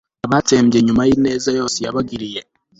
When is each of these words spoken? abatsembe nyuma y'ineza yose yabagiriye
abatsembe 0.25 0.77
nyuma 0.87 1.01
y'ineza 1.09 1.49
yose 1.59 1.77
yabagiriye 1.85 2.41